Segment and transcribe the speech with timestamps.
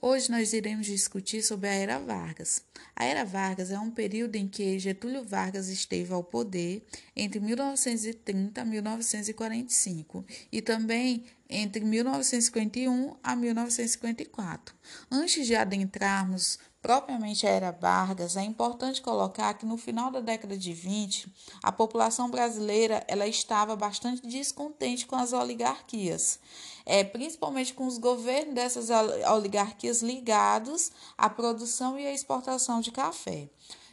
[0.00, 2.62] Hoje nós iremos discutir sobre a Era Vargas.
[2.94, 6.84] A Era Vargas é um período em que Getúlio Vargas esteve ao poder
[7.16, 14.74] entre 1930 a 1945 e também entre 1951 a 1954.
[15.10, 20.54] Antes de adentrarmos propriamente a Era Vargas, é importante colocar que no final da década
[20.54, 26.38] de 20, a população brasileira ela estava bastante descontente com as oligarquias,
[26.84, 28.90] é, principalmente com os governos dessas
[29.32, 33.48] oligarquias ligados à produção e à exportação de café.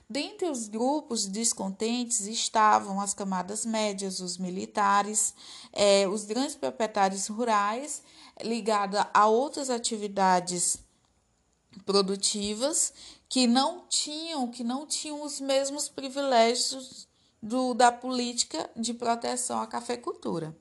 [0.09, 5.33] Dentre os grupos descontentes estavam as camadas médias, os militares,
[5.71, 8.03] é, os grandes proprietários rurais,
[8.43, 10.90] ligados a outras atividades
[11.85, 12.93] produtivas
[13.29, 17.07] que não tinham, que não tinham os mesmos privilégios
[17.41, 20.55] do, da política de proteção à cafeicultura.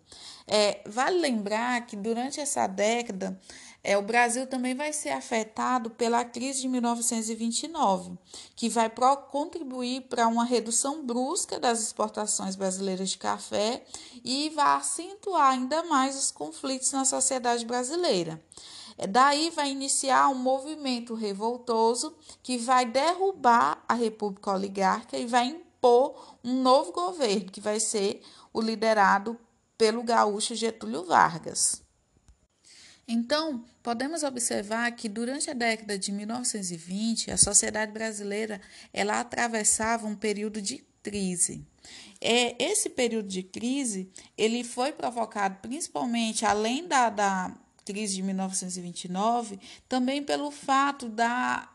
[0.46, 3.38] É, vale lembrar que durante essa década
[3.82, 8.18] é, o Brasil também vai ser afetado pela crise de 1929,
[8.54, 13.82] que vai pro, contribuir para uma redução brusca das exportações brasileiras de café
[14.24, 18.42] e vai acentuar ainda mais os conflitos na sociedade brasileira.
[19.00, 25.46] É, daí vai iniciar um movimento revoltoso que vai derrubar a República Oligárquica e vai
[25.46, 28.20] impor um novo governo, que vai ser
[28.52, 29.40] o liderado
[29.78, 31.82] pelo gaúcho Getúlio Vargas.
[33.08, 38.60] Então, podemos observar que durante a década de 1920, a sociedade brasileira
[38.92, 41.66] ela atravessava um período de crise.
[42.20, 47.56] É, esse período de crise ele foi provocado principalmente, além da, da
[47.92, 51.68] crise de 1929, também pelo fato da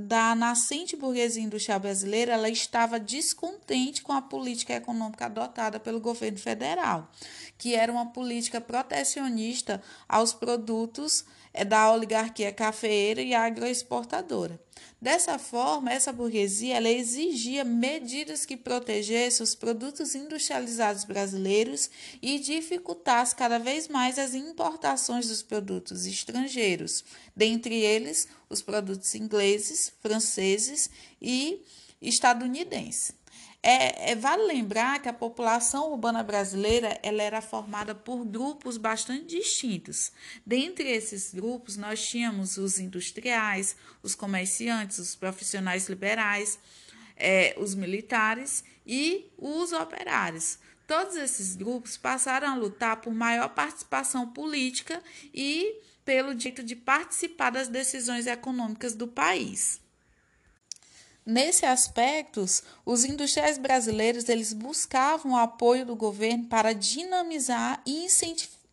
[0.00, 6.38] da nascente burguesia industrial brasileira, ela estava descontente com a política econômica adotada pelo governo
[6.38, 7.10] federal,
[7.58, 14.60] que era uma política protecionista aos produtos é da oligarquia cafeeira e agroexportadora.
[15.00, 21.88] Dessa forma, essa burguesia ela exigia medidas que protegessem os produtos industrializados brasileiros
[22.20, 27.04] e dificultasse cada vez mais as importações dos produtos estrangeiros,
[27.34, 30.90] dentre eles os produtos ingleses, franceses
[31.22, 31.64] e
[32.02, 33.17] estadunidenses.
[33.70, 39.26] É, é, vale lembrar que a população urbana brasileira ela era formada por grupos bastante
[39.26, 40.10] distintos.
[40.46, 46.58] Dentre esses grupos, nós tínhamos os industriais, os comerciantes, os profissionais liberais,
[47.14, 50.58] é, os militares e os operários.
[50.86, 55.02] Todos esses grupos passaram a lutar por maior participação política
[55.34, 59.78] e pelo direito de participar das decisões econômicas do país.
[61.30, 62.42] Nesse aspecto,
[62.86, 68.06] os industriais brasileiros eles buscavam o apoio do governo para dinamizar e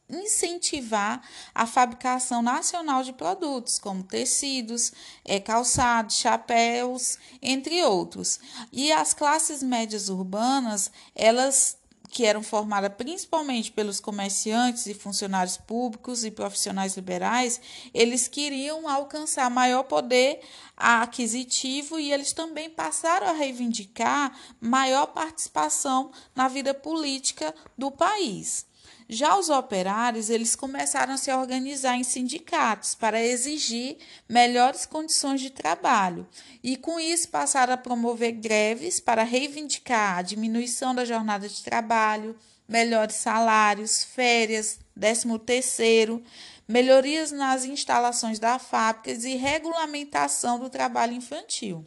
[0.10, 1.22] incentivar
[1.54, 4.94] a fabricação nacional de produtos, como tecidos,
[5.26, 8.40] é, calçados, chapéus, entre outros.
[8.72, 11.76] E as classes médias urbanas, elas
[12.10, 17.60] que eram formadas principalmente pelos comerciantes e funcionários públicos e profissionais liberais,
[17.94, 20.42] eles queriam alcançar maior poder
[20.76, 28.66] aquisitivo e eles também passaram a reivindicar maior participação na vida política do país.
[29.08, 35.52] Já os operários, eles começaram a se organizar em sindicatos para exigir melhores condições de
[35.52, 36.28] trabalho
[36.64, 42.36] e com isso passaram a promover greves para reivindicar a diminuição da jornada de trabalho,
[42.68, 46.24] melhores salários, férias, décimo terceiro,
[46.68, 51.86] melhorias nas instalações das fábricas e regulamentação do trabalho infantil.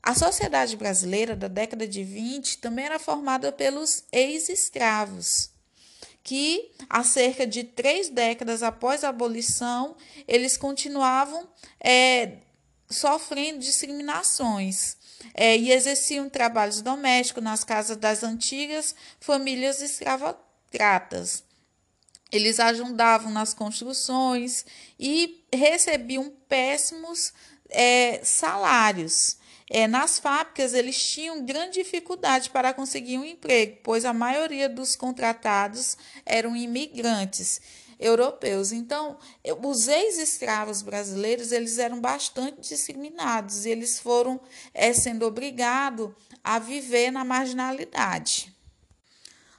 [0.00, 5.52] A sociedade brasileira da década de 20 também era formada pelos ex-escravos
[6.24, 9.94] que há cerca de três décadas após a abolição,
[10.26, 11.46] eles continuavam
[11.78, 12.38] é,
[12.88, 14.96] sofrendo discriminações
[15.34, 21.44] é, e exerciam trabalhos domésticos nas casas das antigas famílias escravocratas.
[22.32, 24.64] Eles ajudavam nas construções
[24.98, 27.34] e recebiam péssimos
[27.68, 29.36] é, salários.
[29.70, 34.94] É, nas fábricas, eles tinham grande dificuldade para conseguir um emprego, pois a maioria dos
[34.94, 35.96] contratados
[36.26, 37.60] eram imigrantes
[37.98, 38.72] europeus.
[38.72, 39.16] Então,
[39.62, 44.40] os ex-escravos brasileiros, eles eram bastante discriminados e eles foram
[44.74, 46.10] é, sendo obrigados
[46.42, 48.53] a viver na marginalidade.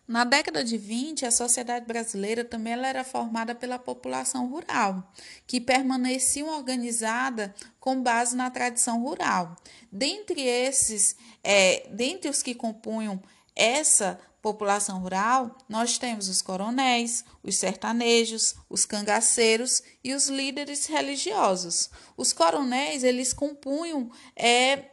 [0.07, 5.11] Na década de 20, a sociedade brasileira também era formada pela população rural,
[5.47, 9.55] que permanecia organizada com base na tradição rural.
[9.91, 13.19] Dentre esses, é, dentre os que compunham
[13.55, 21.89] essa população rural, nós temos os coronéis, os sertanejos, os cangaceiros e os líderes religiosos.
[22.15, 24.83] Os coronéis, eles compunham é,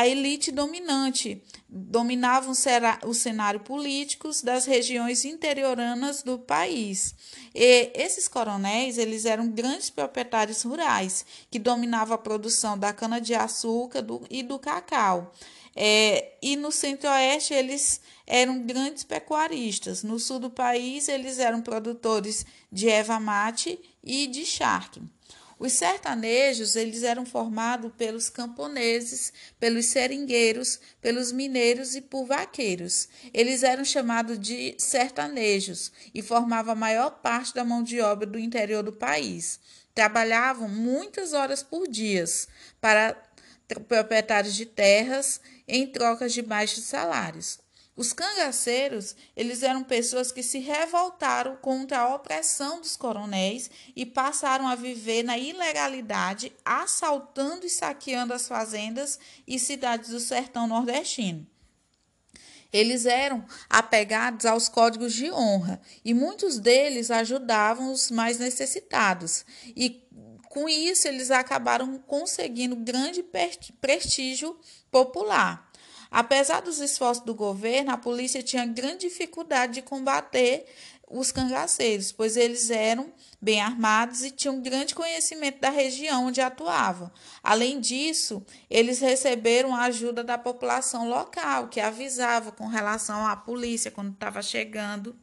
[0.00, 2.54] a elite dominante, dominavam
[3.04, 7.14] o cenário político das regiões interioranas do país.
[7.54, 14.42] E esses coronéis, eles eram grandes proprietários rurais, que dominavam a produção da cana-de-açúcar e
[14.42, 15.34] do cacau.
[15.76, 20.02] É, e no centro-oeste eles eram grandes pecuaristas.
[20.02, 25.02] No sul do país eles eram produtores de erva mate e de charque.
[25.60, 33.10] Os sertanejos eles eram formados pelos camponeses, pelos seringueiros, pelos mineiros e por vaqueiros.
[33.34, 38.38] Eles eram chamados de sertanejos e formavam a maior parte da mão de obra do
[38.38, 39.60] interior do país.
[39.94, 42.24] Trabalhavam muitas horas por dia
[42.80, 43.14] para
[43.86, 47.59] proprietários de terras em troca de baixos salários.
[48.00, 54.66] Os cangaceiros, eles eram pessoas que se revoltaram contra a opressão dos coronéis e passaram
[54.66, 61.46] a viver na ilegalidade, assaltando e saqueando as fazendas e cidades do sertão nordestino.
[62.72, 69.44] Eles eram apegados aos códigos de honra e muitos deles ajudavam os mais necessitados.
[69.76, 70.08] E
[70.48, 73.22] com isso, eles acabaram conseguindo grande
[73.78, 74.58] prestígio
[74.90, 75.69] popular.
[76.10, 80.66] Apesar dos esforços do governo, a polícia tinha grande dificuldade de combater
[81.10, 83.12] os cangaceiros, pois eles eram
[83.42, 87.10] bem armados e tinham grande conhecimento da região onde atuavam.
[87.42, 93.90] Além disso, eles receberam a ajuda da população local, que avisava com relação à polícia
[93.90, 95.16] quando estava chegando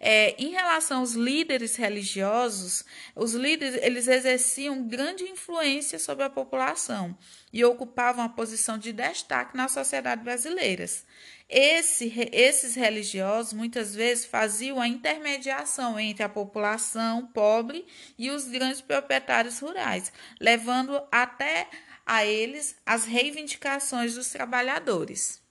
[0.00, 2.84] é, em relação aos líderes religiosos,
[3.16, 7.16] os líderes eles exerciam grande influência sobre a população
[7.52, 10.86] e ocupavam uma posição de destaque na sociedade brasileira.
[11.48, 17.86] Esse, esses religiosos muitas vezes faziam a intermediação entre a população pobre
[18.18, 21.66] e os grandes proprietários rurais, levando até
[22.04, 25.47] a eles as reivindicações dos trabalhadores.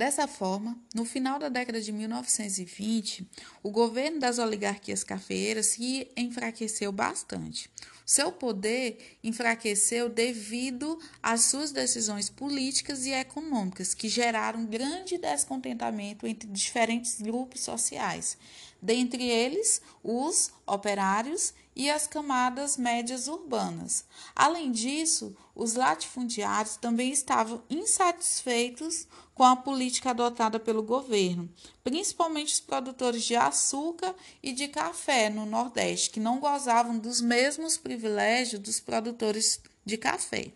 [0.00, 3.28] Dessa forma, no final da década de 1920,
[3.62, 7.70] o governo das oligarquias cafeeiras se enfraqueceu bastante.
[8.06, 16.48] Seu poder enfraqueceu devido às suas decisões políticas e econômicas, que geraram grande descontentamento entre
[16.48, 18.38] diferentes grupos sociais,
[18.80, 24.04] dentre eles os operários e as camadas médias urbanas.
[24.34, 29.06] Além disso, os latifundiários também estavam insatisfeitos
[29.40, 31.48] com a política adotada pelo governo,
[31.82, 37.78] principalmente os produtores de açúcar e de café no Nordeste, que não gozavam dos mesmos
[37.78, 40.52] privilégios dos produtores de café.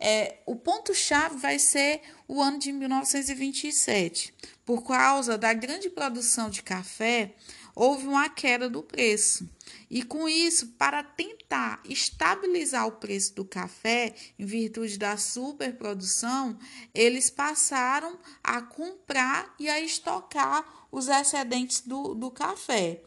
[0.00, 4.34] É, o ponto-chave vai ser o ano de 1927.
[4.66, 7.32] Por causa da grande produção de café,
[7.74, 9.48] houve uma queda do preço.
[9.90, 16.58] E com isso, para tentar estabilizar o preço do café, em virtude da superprodução,
[16.94, 23.02] eles passaram a comprar e a estocar os excedentes do, do café.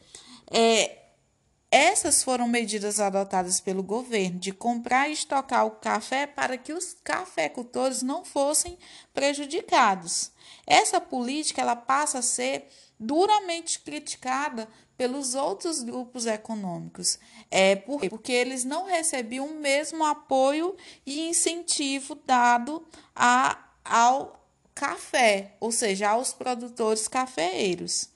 [0.51, 1.03] É,
[1.71, 6.95] essas foram medidas adotadas pelo governo de comprar e estocar o café para que os
[7.03, 8.77] cafeicultores não fossem
[9.11, 10.31] prejudicados.
[10.67, 12.67] Essa política ela passa a ser
[13.03, 14.67] duramente criticada
[14.97, 17.19] pelos outros grupos econômicos.
[17.51, 25.71] É porque eles não recebiam o mesmo apoio e incentivo dado a, ao café, ou
[25.71, 28.09] seja, aos produtores cafeeiros.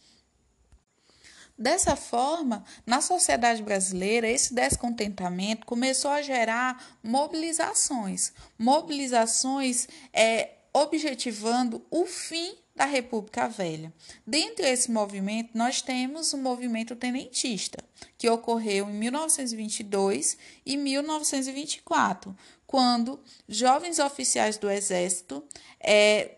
[1.57, 12.05] Dessa forma, na sociedade brasileira, esse descontentamento começou a gerar mobilizações, mobilizações é, objetivando o
[12.05, 13.91] fim da República Velha.
[14.25, 17.83] Dentro desse movimento, nós temos o movimento tenentista,
[18.19, 23.19] que ocorreu em 1922 e 1924, quando
[23.49, 25.43] jovens oficiais do Exército
[25.79, 26.35] é,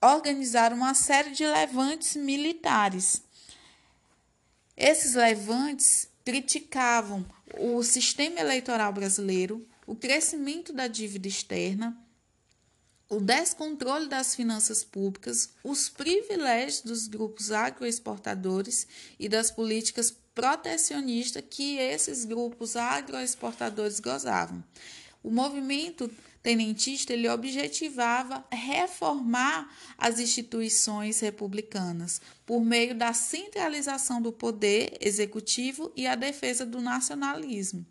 [0.00, 3.22] organizaram uma série de levantes militares.
[4.76, 7.26] Esses levantes criticavam
[7.58, 11.96] o sistema eleitoral brasileiro, o crescimento da dívida externa,
[13.08, 18.86] o descontrole das finanças públicas, os privilégios dos grupos agroexportadores
[19.18, 24.62] e das políticas protecionistas que esses grupos agroexportadores gozavam.
[25.22, 26.10] O movimento
[26.42, 36.06] tenentista ele objetivava reformar as instituições republicanas por meio da centralização do poder executivo e
[36.06, 37.84] a defesa do nacionalismo.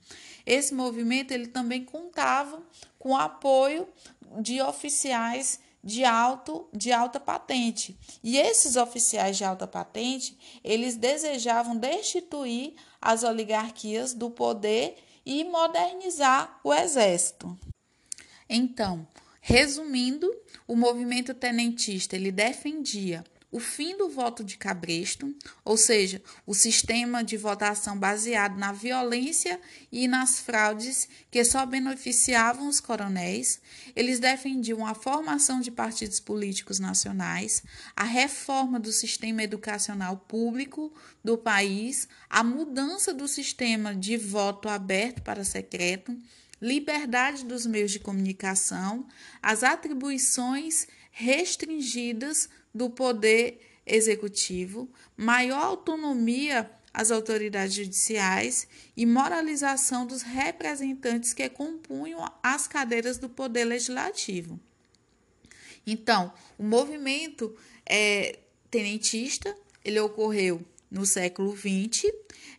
[0.45, 2.63] Esse movimento ele também contava
[2.98, 3.88] com o apoio
[4.42, 7.98] de oficiais de, alto, de alta patente.
[8.24, 16.60] E esses oficiais de alta patente, eles desejavam destituir as oligarquias do poder e modernizar
[16.63, 17.58] o exército.
[18.50, 19.08] Então,
[19.39, 20.32] resumindo,
[20.68, 23.24] o movimento tenentista ele defendia
[23.56, 25.34] o fim do voto de cabresto,
[25.64, 32.68] ou seja, o sistema de votação baseado na violência e nas fraudes que só beneficiavam
[32.68, 33.62] os coronéis.
[33.96, 37.64] Eles defendiam a formação de partidos políticos nacionais,
[37.96, 40.94] a reforma do sistema educacional público
[41.24, 46.14] do país, a mudança do sistema de voto aberto para secreto,
[46.62, 49.08] liberdade dos meios de comunicação,
[49.42, 58.67] as atribuições restringidas do poder executivo, maior autonomia às autoridades judiciais
[58.98, 64.60] e moralização dos representantes que compunham as cadeiras do poder legislativo.
[65.88, 67.55] Então, o movimento
[67.86, 68.39] é,
[68.70, 72.12] tenentista ele ocorreu no século XX,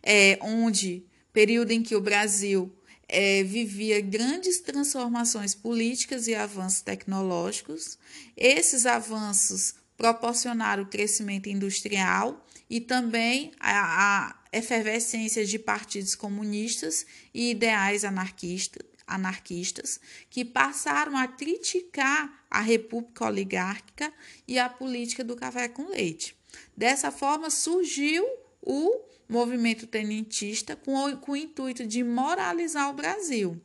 [0.03, 2.73] é, onde período em que o Brasil
[3.09, 7.99] é, vivia grandes transformações políticas e avanços tecnológicos.
[8.37, 17.51] Esses avanços proporcionar o crescimento industrial e também a, a efervescência de partidos comunistas e
[17.51, 24.13] ideais anarquistas, anarquistas que passaram a criticar a república oligárquica
[24.47, 26.37] e a política do café com leite.
[26.77, 28.25] Dessa forma surgiu
[28.61, 33.61] o movimento tenentista com com o intuito de moralizar o Brasil.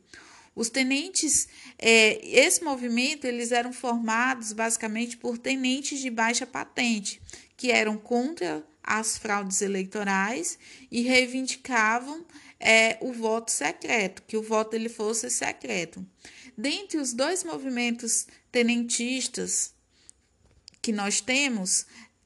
[0.55, 7.21] Os tenentes, é, esse movimento, eles eram formados basicamente por tenentes de baixa patente,
[7.55, 10.57] que eram contra as fraudes eleitorais
[10.91, 12.25] e reivindicavam
[12.59, 16.05] é, o voto secreto, que o voto ele fosse secreto.
[16.57, 19.73] Dentre os dois movimentos tenentistas
[20.81, 21.85] que nós temos,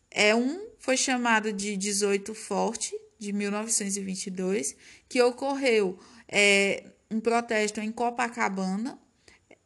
[0.09, 4.75] é um foi chamado de 18 Forte, de 1922,
[5.09, 8.99] que ocorreu é, um protesto em Copacabana,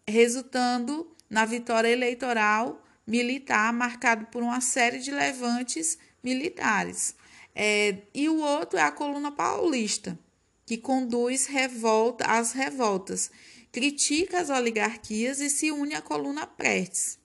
[0.08, 7.16] resultando na vitória eleitoral militar marcado por uma série de levantes militares.
[7.56, 10.18] É, e o outro é a coluna paulista,
[10.66, 13.32] que conduz revolta, as revoltas,
[13.72, 17.18] critica as oligarquias e se une à coluna Prestes.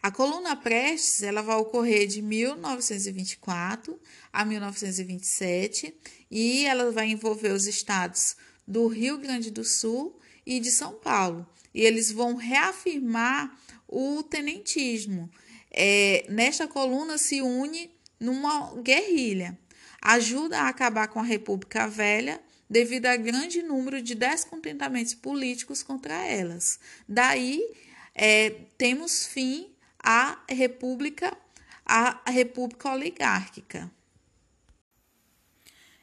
[0.00, 4.00] A coluna Prestes ela vai ocorrer de 1924
[4.32, 5.92] a 1927
[6.30, 8.36] e ela vai envolver os estados
[8.68, 11.48] do Rio Grande do Sul e de São Paulo.
[11.72, 13.58] E eles vão reafirmar
[13.88, 15.30] o tenentismo.
[15.70, 19.58] É, nesta coluna se une numa guerrilha.
[20.02, 26.14] Ajuda a acabar com a República Velha devido a grande número de descontentamentos políticos contra
[26.26, 26.78] elas.
[27.08, 27.62] Daí
[28.14, 31.34] é, temos fim à República,
[31.86, 33.90] à República Oligárquica.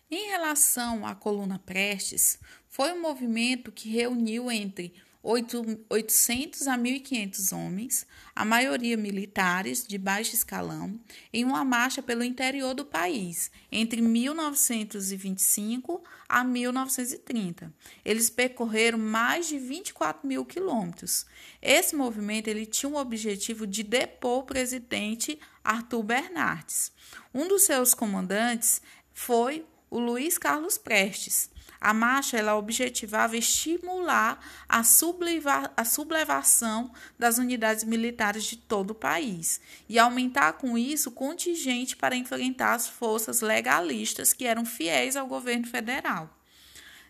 [0.09, 2.37] Em relação à coluna Prestes,
[2.69, 4.93] foi um movimento que reuniu entre
[5.23, 10.99] 800 a 1.500 homens, a maioria militares de baixo escalão,
[11.33, 17.73] em uma marcha pelo interior do país, entre 1925 a 1930.
[18.05, 21.25] Eles percorreram mais de 24 mil quilômetros.
[21.59, 26.91] Esse movimento ele tinha o objetivo de depor o presidente Arthur Bernardes.
[27.33, 31.49] Um dos seus comandantes foi o Luiz Carlos Prestes.
[31.79, 38.95] A marcha ela objetivava estimular a, subleva, a sublevação das unidades militares de todo o
[38.95, 45.15] país e aumentar com isso o contingente para enfrentar as forças legalistas que eram fiéis
[45.15, 46.29] ao governo federal.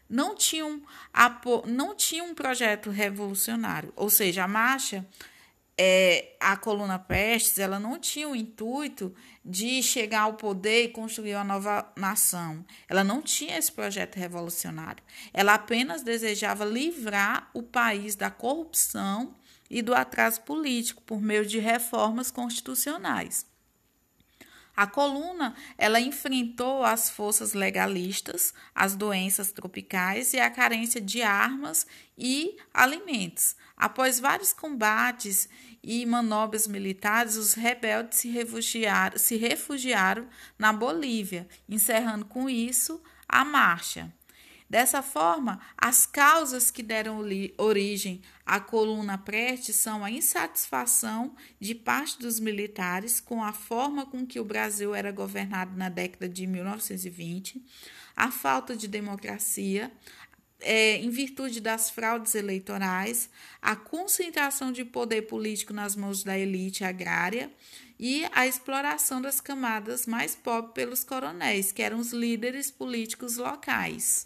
[0.10, 0.82] Não tinham,
[1.66, 5.06] não tinha um projeto revolucionário, ou seja, a marcha
[5.78, 9.14] é, a coluna Prestes ela não tinha o intuito
[9.44, 12.66] de chegar ao poder e construir uma nova nação.
[12.88, 15.04] Ela não tinha esse projeto revolucionário.
[15.34, 19.36] Ela apenas desejava livrar o país da corrupção
[19.70, 23.46] e do atraso político por meio de reformas constitucionais.
[24.76, 31.88] A coluna ela enfrentou as forças legalistas, as doenças tropicais e a carência de armas
[32.18, 33.56] e alimentos.
[33.78, 35.48] Após vários combates
[35.84, 40.28] e manobras militares, os rebeldes se refugiaram, se refugiaram
[40.58, 44.12] na Bolívia, encerrando com isso a marcha.
[44.68, 47.22] Dessa forma, as causas que deram
[47.58, 54.26] origem à coluna Prestes são a insatisfação de parte dos militares com a forma com
[54.26, 57.64] que o Brasil era governado na década de 1920,
[58.16, 59.92] a falta de democracia,
[60.60, 63.30] é, em virtude das fraudes eleitorais,
[63.62, 67.52] a concentração de poder político nas mãos da elite agrária
[68.00, 74.26] e a exploração das camadas mais pobres pelos coronéis, que eram os líderes políticos locais.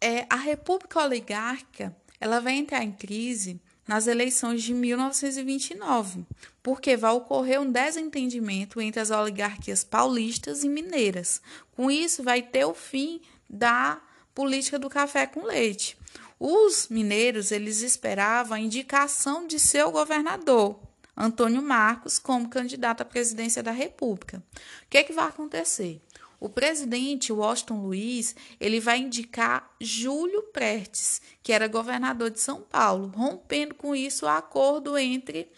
[0.00, 6.26] É, a República Oligárquica ela vai entrar em crise nas eleições de 1929,
[6.62, 11.40] porque vai ocorrer um desentendimento entre as oligarquias paulistas e mineiras.
[11.74, 14.00] Com isso, vai ter o fim da
[14.34, 15.96] política do café com leite.
[16.38, 20.78] Os mineiros eles esperavam a indicação de seu governador,
[21.16, 24.42] Antônio Marcos, como candidato à presidência da República.
[24.84, 26.00] O que, é que vai acontecer?
[26.40, 33.12] O presidente Washington Luiz ele vai indicar Júlio Prestes, que era governador de São Paulo,
[33.14, 35.50] rompendo com isso o acordo entre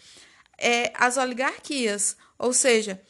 [0.57, 3.01] é, as oligarquias, ou seja,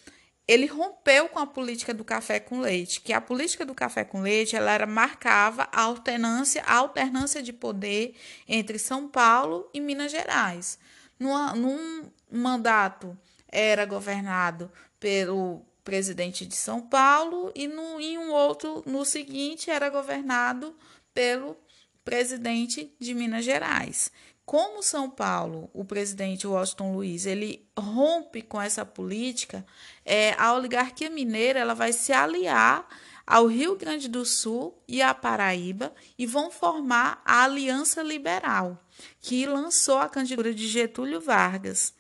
[0.48, 4.22] ele rompeu com a política do café com leite, que a política do café com
[4.22, 8.16] leite ela era, marcava a alternância, a alternância de poder
[8.48, 10.78] entre São Paulo e Minas Gerais.
[11.18, 18.84] Numa, num mandato era governado pelo presidente de São Paulo e no, em um outro,
[18.86, 20.76] no seguinte, era governado
[21.14, 21.58] pelo
[22.04, 24.12] presidente de Minas Gerais.
[24.46, 29.66] Como São Paulo, o presidente Washington Luiz, ele rompe com essa política,
[30.04, 32.88] é, a oligarquia mineira ela vai se aliar
[33.26, 38.84] ao Rio Grande do Sul e à Paraíba e vão formar a Aliança Liberal,
[39.22, 41.94] que lançou a candidatura de Getúlio Vargas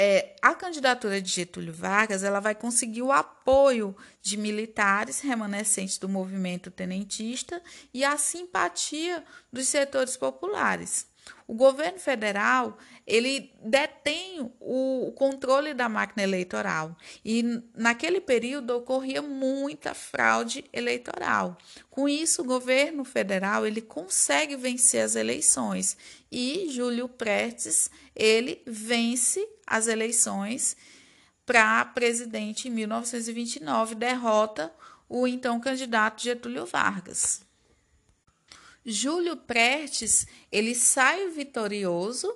[0.00, 6.08] é, a candidatura de Getúlio Vargas ela vai conseguir o apoio de militares remanescentes do
[6.08, 7.60] movimento tenentista
[7.92, 11.08] e a simpatia dos setores populares.
[11.48, 12.78] O governo federal
[13.08, 17.42] ele detém o controle da máquina eleitoral e
[17.74, 21.56] naquele período ocorria muita fraude eleitoral.
[21.90, 25.96] Com isso, o governo federal ele consegue vencer as eleições
[26.30, 30.76] e Júlio Prestes ele vence as eleições
[31.46, 34.70] para presidente em 1929, derrota
[35.08, 37.40] o então candidato Getúlio Vargas.
[38.84, 42.30] Júlio Prestes ele sai vitorioso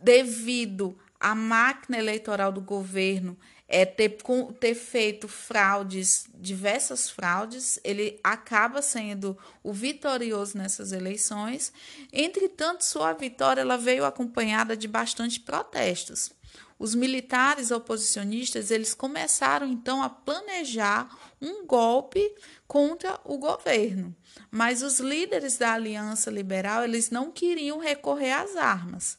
[0.00, 3.36] devido à máquina eleitoral do governo
[3.72, 4.18] é, ter,
[4.60, 11.72] ter feito fraudes, diversas fraudes, ele acaba sendo o vitorioso nessas eleições.
[12.12, 16.32] Entretanto, sua vitória ela veio acompanhada de bastante protestos.
[16.78, 21.08] Os militares oposicionistas eles começaram então a planejar
[21.40, 22.20] um golpe
[22.66, 24.14] contra o governo,
[24.50, 29.16] mas os líderes da Aliança Liberal eles não queriam recorrer às armas.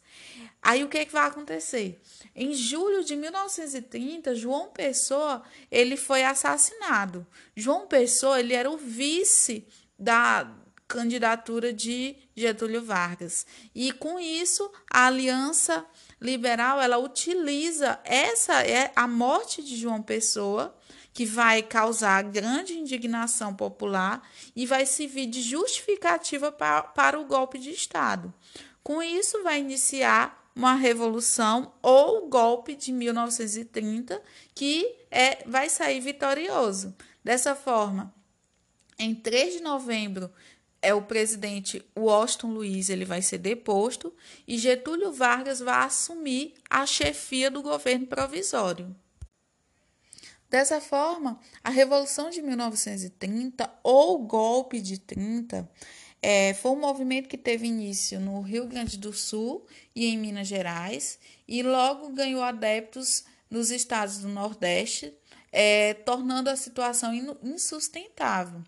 [0.63, 2.01] Aí o que, é que vai acontecer?
[2.33, 7.27] Em julho de 1930, João Pessoa ele foi assassinado.
[7.53, 9.67] João Pessoa ele era o vice
[9.99, 10.49] da
[10.87, 13.45] candidatura de Getúlio Vargas.
[13.75, 15.85] E com isso, a Aliança
[16.21, 20.73] Liberal ela utiliza essa é a morte de João Pessoa
[21.13, 27.59] que vai causar grande indignação popular e vai servir de justificativa para, para o golpe
[27.59, 28.33] de Estado.
[28.81, 34.21] Com isso, vai iniciar uma revolução ou golpe de 1930
[34.53, 36.95] que é, vai sair vitorioso.
[37.23, 38.13] Dessa forma,
[38.99, 40.31] em 3 de novembro,
[40.81, 44.13] é o presidente Washington Luiz, ele vai ser deposto
[44.45, 48.93] e Getúlio Vargas vai assumir a chefia do governo provisório.
[50.49, 55.67] Dessa forma, a Revolução de 1930 ou golpe de 30
[56.25, 60.47] é, foi um movimento que teve início no Rio Grande do Sul e em Minas
[60.47, 65.13] Gerais e logo ganhou adeptos nos estados do Nordeste,
[65.51, 68.63] é, tornando a situação insustentável.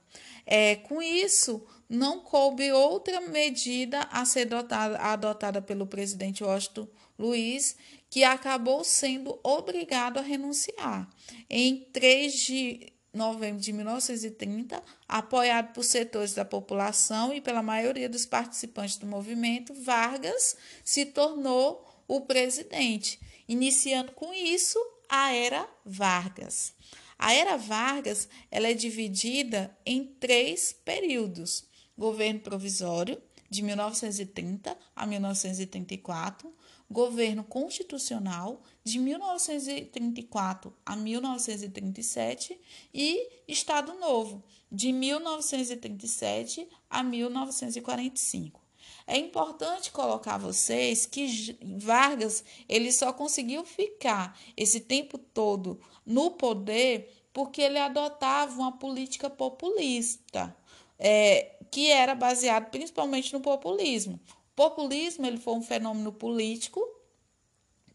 [0.45, 7.77] É, com isso, não coube outra medida a ser adotada, adotada pelo presidente Washington Luiz,
[8.09, 11.09] que acabou sendo obrigado a renunciar.
[11.49, 18.25] Em 3 de novembro de 1930, apoiado por setores da população e pela maioria dos
[18.25, 26.73] participantes do movimento, Vargas se tornou o presidente, iniciando com isso a era Vargas.
[27.17, 31.65] A era Vargas ela é dividida em três períodos:
[31.97, 36.53] governo provisório de 1930 a 1934,
[36.89, 42.59] governo constitucional de 1934 a 1937
[42.93, 48.61] e Estado Novo de 1937 a 1945.
[49.07, 57.11] É importante colocar vocês que Vargas ele só conseguiu ficar esse tempo todo no poder
[57.33, 60.55] porque ele adotava uma política populista.
[60.97, 64.19] é, que era baseado principalmente no populismo.
[64.55, 66.81] Populismo ele foi um fenômeno político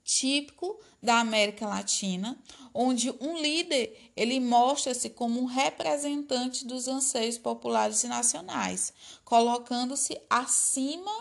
[0.03, 2.37] típico da América Latina,
[2.75, 8.93] onde um líder ele mostra-se como um representante dos anseios populares e nacionais,
[9.25, 11.13] colocando-se acima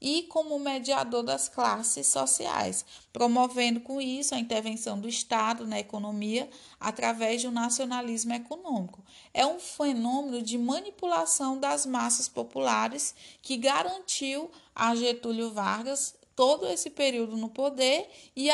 [0.00, 6.50] e como mediador das classes sociais, promovendo com isso a intervenção do Estado na economia
[6.80, 9.04] através do nacionalismo econômico.
[9.32, 16.90] É um fenômeno de manipulação das massas populares que garantiu a Getúlio Vargas todo esse
[16.90, 18.48] período no poder e,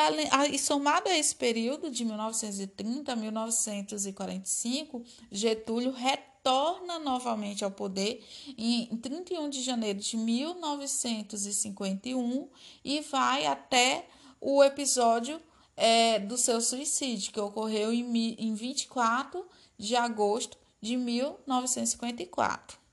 [0.51, 8.23] e somado a esse período de 1930 a 1945, Getúlio retorna novamente ao poder
[8.57, 12.49] em 31 de janeiro de 1951
[12.85, 14.09] e vai até
[14.41, 15.41] o episódio
[15.77, 19.47] é, do seu suicídio, que ocorreu em, em 24
[19.79, 22.88] de agosto de 1954.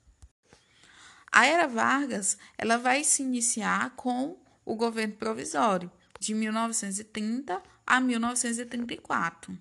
[1.35, 9.57] A era Vargas ela vai se iniciar com o governo provisório, de 1930 a 1934.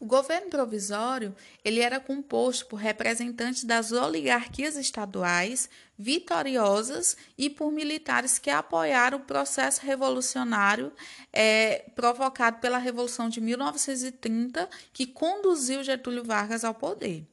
[0.00, 1.32] O governo provisório
[1.64, 9.24] ele era composto por representantes das oligarquias estaduais vitoriosas e por militares que apoiaram o
[9.24, 10.92] processo revolucionário
[11.32, 17.24] é, provocado pela Revolução de 1930, que conduziu Getúlio Vargas ao poder.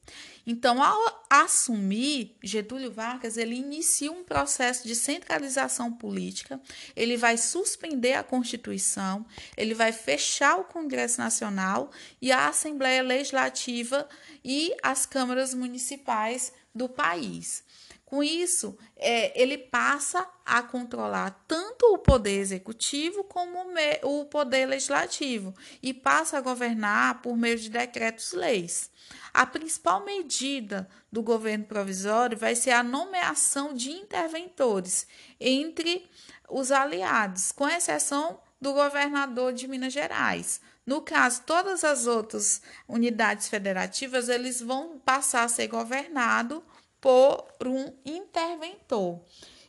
[0.46, 6.60] Então, ao assumir Getúlio Vargas, ele inicia um processo de centralização política,
[6.96, 9.24] ele vai suspender a Constituição,
[9.56, 14.08] ele vai fechar o Congresso Nacional e a Assembleia Legislativa
[14.44, 17.64] e as câmaras municipais do país.
[18.10, 23.56] Com isso, é, ele passa a controlar tanto o poder executivo como
[24.02, 28.90] o poder legislativo e passa a governar por meio de decretos-leis.
[29.32, 35.06] A principal medida do governo provisório vai ser a nomeação de interventores
[35.38, 36.04] entre
[36.48, 40.60] os aliados, com exceção do governador de Minas Gerais.
[40.84, 46.60] No caso, todas as outras unidades federativas, eles vão passar a ser governados
[47.00, 49.20] por um interventor.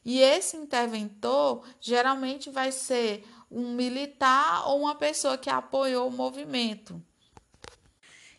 [0.03, 7.01] E esse interventor geralmente vai ser um militar ou uma pessoa que apoiou o movimento.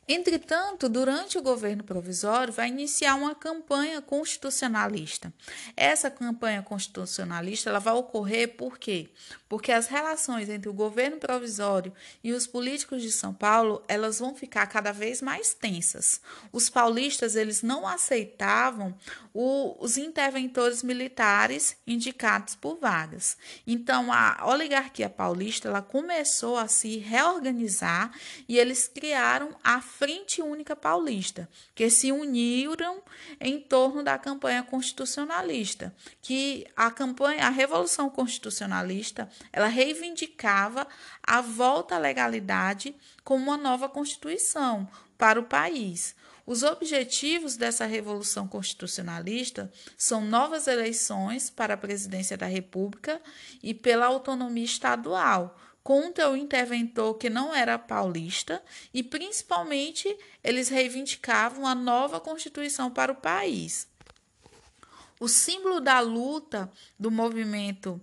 [0.09, 5.33] Entretanto, durante o governo provisório, vai iniciar uma campanha constitucionalista.
[5.77, 9.11] Essa campanha constitucionalista ela vai ocorrer por quê?
[9.49, 14.35] Porque as relações entre o governo provisório e os políticos de São Paulo elas vão
[14.35, 16.21] ficar cada vez mais tensas.
[16.51, 18.97] Os paulistas eles não aceitavam
[19.33, 23.37] o, os interventores militares indicados por Vargas.
[23.65, 28.11] Então, a oligarquia paulista ela começou a se reorganizar
[28.49, 33.03] e eles criaram a Frente Única Paulista, que se uniram
[33.41, 40.87] em torno da campanha constitucionalista, que a campanha, a Revolução Constitucionalista, ela reivindicava
[41.23, 46.17] a volta à legalidade como uma nova constituição para o país.
[46.45, 53.21] Os objetivos dessa revolução constitucionalista são novas eleições para a presidência da República
[53.63, 58.62] e pela autonomia estadual, contra o interventor que não era paulista
[58.95, 63.88] e, principalmente, eles reivindicavam a nova Constituição para o país.
[65.18, 68.01] O símbolo da luta do movimento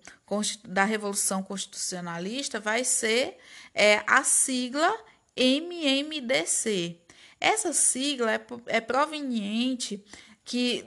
[0.64, 3.38] da Revolução Constitucionalista vai ser
[3.74, 4.90] é, a sigla
[5.36, 6.98] MMDC.
[7.40, 10.04] Essa sigla é, é proveniente
[10.46, 10.86] que,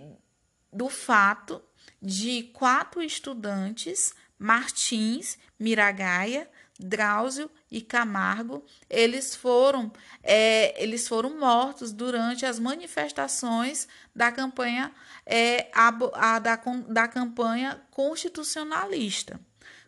[0.72, 1.62] do fato
[2.00, 12.44] de quatro estudantes, Martins, Miragaia, Drauzio e Camargo, eles foram, é, eles foram mortos durante
[12.44, 14.92] as manifestações da campanha,
[15.24, 19.40] é, a, a, da, da campanha constitucionalista.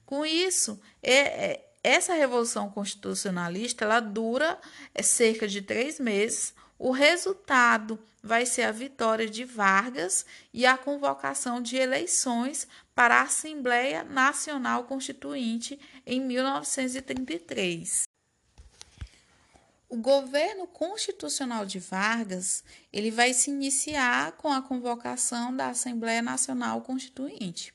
[0.05, 4.59] Com isso, é, é, essa revolução constitucionalista ela dura
[4.95, 6.55] é, cerca de três meses.
[6.79, 13.23] O resultado vai ser a vitória de Vargas e a convocação de eleições para a
[13.23, 18.05] Assembleia Nacional Constituinte em 1933.
[19.89, 26.81] O governo constitucional de Vargas, ele vai se iniciar com a convocação da Assembleia Nacional
[26.81, 27.73] Constituinte.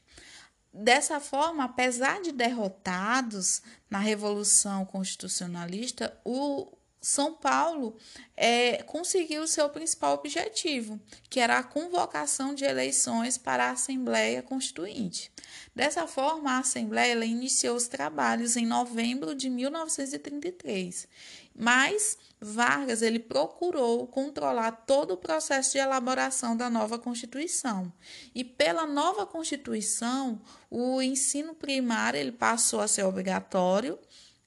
[0.73, 7.95] Dessa forma, apesar de derrotados na Revolução Constitucionalista, o São Paulo
[8.35, 15.31] é, conseguiu seu principal objetivo, que era a convocação de eleições para a Assembleia Constituinte.
[15.73, 21.07] Dessa forma, a Assembleia iniciou os trabalhos em novembro de 1933,
[21.55, 27.91] mas Vargas ele procurou controlar todo o processo de elaboração da nova Constituição.
[28.33, 33.99] E pela nova Constituição, o ensino primário ele passou a ser obrigatório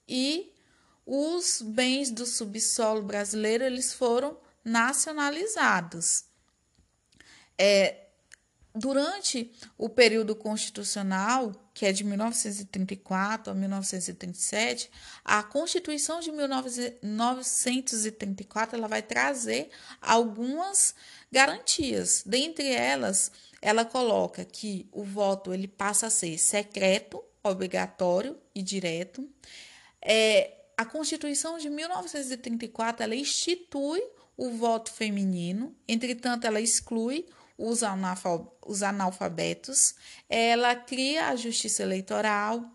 [0.08, 0.51] e
[1.06, 6.24] os bens do subsolo brasileiro eles foram nacionalizados.
[7.58, 8.02] É,
[8.74, 14.90] durante o período constitucional, que é de 1934 a 1937,
[15.24, 20.94] a Constituição de 1934 ela vai trazer algumas
[21.30, 22.22] garantias.
[22.24, 29.28] Dentre elas, ela coloca que o voto ele passa a ser secreto, obrigatório e direto.
[30.00, 34.02] É, a Constituição de 1934 ela institui
[34.36, 37.82] o voto feminino, entretanto, ela exclui os,
[38.82, 39.94] analfabetos,
[40.28, 42.68] ela cria a justiça eleitoral,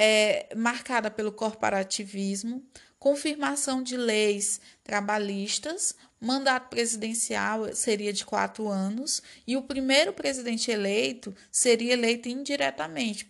[0.00, 2.64] é, marcada pelo corporativismo,
[3.00, 11.34] confirmação de leis trabalhistas, mandato presidencial seria de quatro anos e o primeiro presidente eleito
[11.50, 13.28] seria eleito indiretamente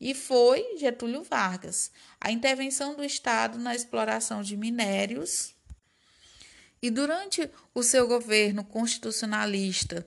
[0.00, 1.92] e foi Getúlio Vargas.
[2.20, 5.54] A intervenção do Estado na exploração de minérios
[6.82, 10.04] e durante o seu governo constitucionalista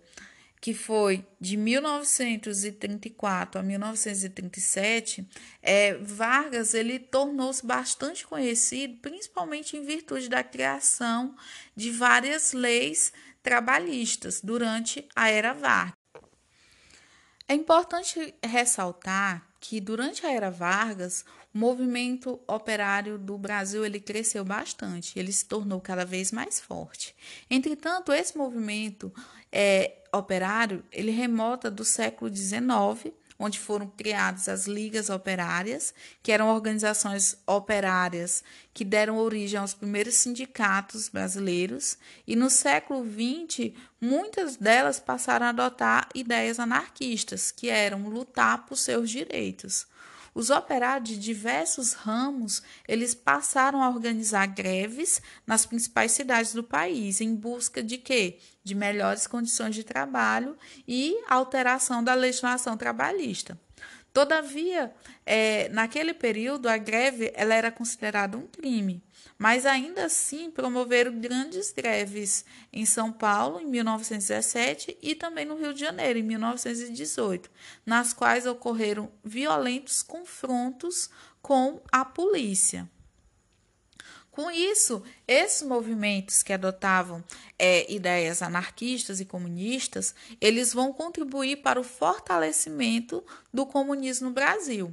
[0.64, 5.28] que foi de 1934 a 1937,
[5.62, 11.36] é, Vargas ele tornou-se bastante conhecido, principalmente em virtude da criação
[11.76, 13.12] de várias leis
[13.44, 15.98] trabalhistas durante a era Vargas.
[17.46, 24.46] É importante ressaltar que durante a era Vargas, o movimento operário do Brasil ele cresceu
[24.46, 27.14] bastante, ele se tornou cada vez mais forte.
[27.50, 29.14] Entretanto, esse movimento
[29.52, 36.48] é, operário, ele remota do século XIX, onde foram criadas as ligas operárias, que eram
[36.48, 41.98] organizações operárias que deram origem aos primeiros sindicatos brasileiros,
[42.28, 48.78] e no século XX, muitas delas passaram a adotar ideias anarquistas, que eram lutar por
[48.78, 49.88] seus direitos.
[50.36, 57.22] Os operários de diversos ramos, eles passaram a organizar greves nas principais cidades do país
[57.22, 58.40] em busca de quê?
[58.64, 63.60] De melhores condições de trabalho e alteração da legislação trabalhista.
[64.14, 64.94] Todavia,
[65.26, 69.04] é, naquele período, a greve ela era considerada um crime,
[69.40, 75.74] mas ainda assim promoveram grandes greves em São Paulo em 1917 e também no Rio
[75.74, 77.50] de Janeiro em 1918,
[77.84, 81.10] nas quais ocorreram violentos confrontos
[81.42, 82.88] com a polícia.
[84.34, 87.24] Com isso, esses movimentos que adotavam
[87.60, 94.92] é, ideias anarquistas e comunistas, eles vão contribuir para o fortalecimento do comunismo no Brasil.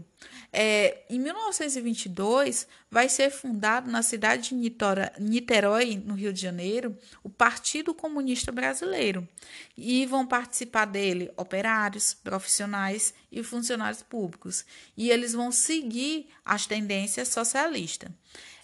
[0.52, 4.72] É, em 1922, vai ser fundado na cidade de
[5.18, 9.26] Niterói, no Rio de Janeiro, o Partido Comunista Brasileiro.
[9.74, 14.66] E vão participar dele operários, profissionais e funcionários públicos.
[14.94, 18.10] E eles vão seguir as tendências socialistas.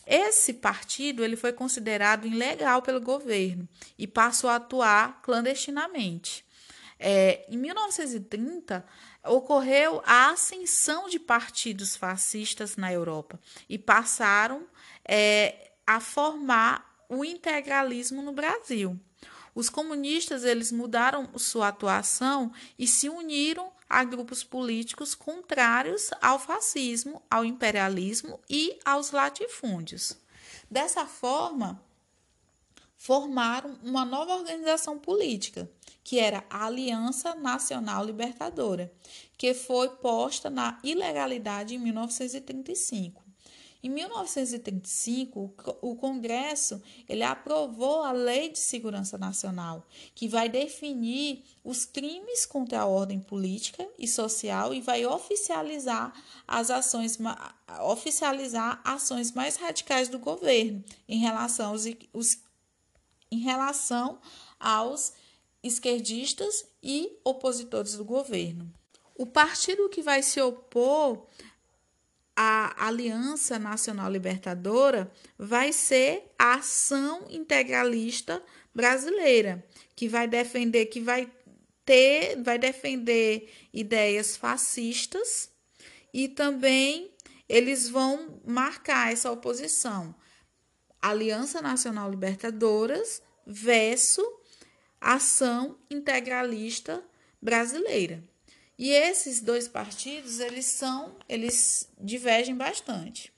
[0.06, 6.44] Esse partido ele foi considerado ilegal pelo governo e passou a atuar clandestinamente.
[6.98, 8.86] É, em 1930,
[9.24, 13.38] ocorreu a ascensão de partidos fascistas na Europa
[13.68, 14.66] e passaram
[15.04, 18.98] é, a formar o integralismo no Brasil.
[19.54, 27.22] Os comunistas eles mudaram sua atuação e se uniram a grupos políticos contrários ao fascismo,
[27.30, 30.16] ao imperialismo e aos latifúndios.
[30.70, 31.80] Dessa forma,
[32.96, 35.70] formaram uma nova organização política,
[36.02, 38.92] que era a Aliança Nacional Libertadora,
[39.36, 43.25] que foi posta na ilegalidade em 1935.
[43.82, 51.84] Em 1935, o Congresso ele aprovou a Lei de Segurança Nacional, que vai definir os
[51.84, 56.12] crimes contra a ordem política e social e vai oficializar
[56.46, 57.18] as ações
[57.82, 62.38] oficializar ações mais radicais do governo em relação aos, os,
[63.30, 64.18] em relação
[64.58, 65.12] aos
[65.62, 68.72] esquerdistas e opositores do governo.
[69.14, 71.26] O partido que vai se opor
[72.36, 78.42] a Aliança Nacional Libertadora vai ser a ação integralista
[78.74, 81.32] brasileira, que vai defender, que vai
[81.84, 85.50] ter, vai defender ideias fascistas
[86.12, 87.10] e também
[87.48, 90.14] eles vão marcar essa oposição
[91.00, 94.26] Aliança Nacional Libertadoras versus
[95.00, 97.02] Ação Integralista
[97.40, 98.24] Brasileira.
[98.78, 103.32] E esses dois partidos, eles são, eles divergem bastante.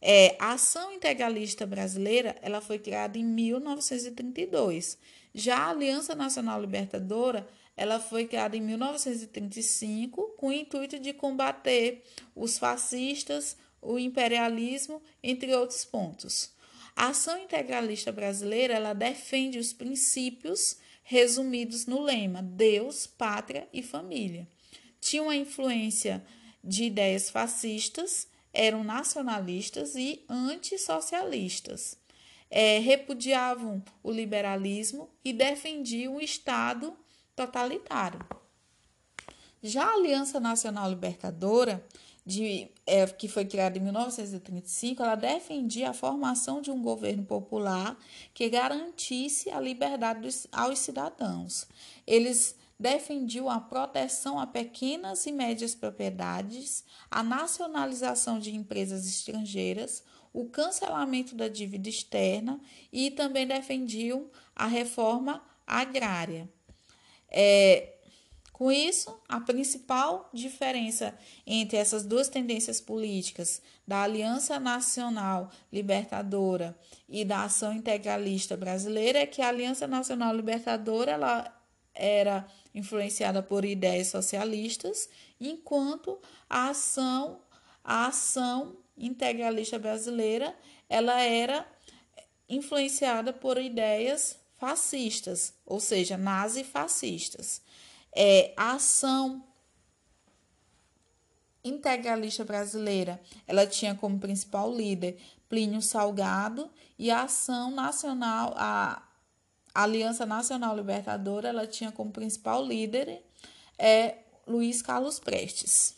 [0.00, 4.98] É, a Ação Integralista Brasileira, ela foi criada em 1932.
[5.34, 12.02] Já a Aliança Nacional Libertadora, ela foi criada em 1935 com o intuito de combater
[12.34, 16.50] os fascistas, o imperialismo, entre outros pontos.
[16.94, 24.46] A ação integralista brasileira ela defende os princípios resumidos no lema Deus, Pátria e Família.
[25.02, 26.24] Tinha uma influência
[26.62, 31.98] de ideias fascistas, eram nacionalistas e antissocialistas.
[32.48, 36.96] É, repudiavam o liberalismo e defendiam o Estado
[37.34, 38.20] totalitário.
[39.60, 41.84] Já a Aliança Nacional Libertadora,
[42.24, 47.98] de, é, que foi criada em 1935, ela defendia a formação de um governo popular
[48.32, 51.66] que garantisse a liberdade dos, aos cidadãos.
[52.06, 60.46] Eles defendiam a proteção a pequenas e médias propriedades, a nacionalização de empresas estrangeiras, o
[60.46, 62.60] cancelamento da dívida externa
[62.92, 66.50] e também defendiam a reforma agrária.
[67.30, 67.94] É,
[68.52, 71.16] com isso, a principal diferença
[71.46, 76.76] entre essas duas tendências políticas, da Aliança Nacional Libertadora
[77.08, 81.61] e da Ação Integralista Brasileira, é que a Aliança Nacional Libertadora ela
[81.94, 85.08] era influenciada por ideias socialistas,
[85.40, 87.40] enquanto a ação
[87.84, 90.54] a ação integralista brasileira
[90.88, 91.66] ela era
[92.48, 97.62] influenciada por ideias fascistas, ou seja, nazifascistas.
[98.14, 99.42] É, a ação
[101.64, 109.02] integralista brasileira, ela tinha como principal líder Plínio Salgado e a ação nacional, a
[109.74, 113.22] Aliança Nacional Libertadora, ela tinha como principal líder
[113.78, 115.96] é Luiz Carlos Prestes.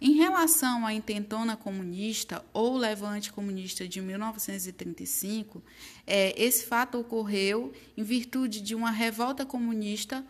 [0.00, 5.62] Em relação à intentona comunista ou levante comunista de 1935,
[6.06, 10.24] é, esse fato ocorreu em virtude de uma revolta comunista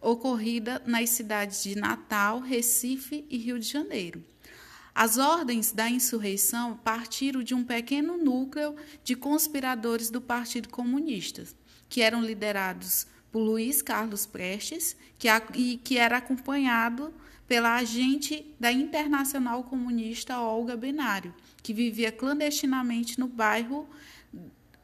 [0.00, 4.22] ocorrida nas cidades de Natal, Recife e Rio de Janeiro.
[4.98, 11.44] As ordens da insurreição partiram de um pequeno núcleo de conspiradores do Partido Comunista,
[11.86, 17.12] que eram liderados por Luiz Carlos Prestes, que, e que era acompanhado
[17.46, 23.86] pela agente da Internacional Comunista Olga Benário, que vivia clandestinamente no bairro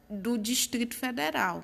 [0.07, 1.63] do Distrito Federal.